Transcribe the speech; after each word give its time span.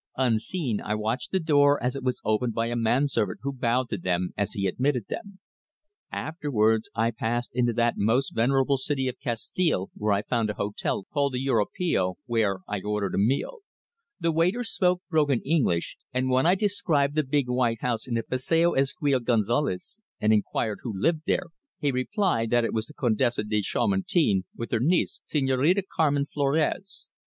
Unseen, 0.17 0.81
I 0.83 0.95
watched 0.95 1.31
the 1.31 1.39
door 1.39 1.77
as 1.83 1.95
it 1.95 2.01
was 2.03 2.21
opened 2.25 2.55
by 2.55 2.65
a 2.69 2.75
man 2.75 3.07
servant 3.07 3.41
who 3.43 3.53
bowed 3.53 3.87
to 3.89 3.99
them 3.99 4.33
as 4.35 4.53
he 4.53 4.65
admitted 4.65 5.05
them. 5.09 5.37
Afterwards 6.11 6.89
I 6.95 7.11
passed 7.11 7.51
into 7.53 7.71
that 7.73 7.97
most 7.97 8.33
venerable 8.33 8.77
city 8.79 9.07
of 9.07 9.19
Castile 9.19 9.91
where 9.93 10.11
I 10.11 10.23
found 10.23 10.49
a 10.49 10.55
hotel 10.55 11.03
called 11.13 11.33
the 11.33 11.39
Europeo, 11.45 12.15
where 12.25 12.61
I 12.67 12.81
ordered 12.81 13.13
a 13.13 13.19
meal. 13.19 13.59
The 14.19 14.31
waiter 14.31 14.63
spoke 14.63 15.03
broken 15.07 15.39
English, 15.41 15.97
and 16.11 16.31
when 16.31 16.47
I 16.47 16.55
described 16.55 17.13
the 17.13 17.21
big 17.21 17.47
white 17.47 17.81
house 17.81 18.07
in 18.07 18.15
the 18.15 18.23
Passeo 18.23 18.71
Ezequiel 18.75 19.19
González 19.19 19.99
and 20.19 20.33
inquired 20.33 20.79
who 20.81 20.99
lived 20.99 21.25
there 21.27 21.49
he 21.77 21.91
replied 21.91 22.49
that 22.49 22.65
it 22.65 22.73
was 22.73 22.87
the 22.87 22.95
Condesa 22.95 23.43
de 23.43 23.61
Chamartin 23.61 24.45
with 24.57 24.71
her 24.71 24.79
niece 24.79 25.21
Señorita 25.31 25.83
Carmen 25.95 26.25
Florez. 26.25 27.09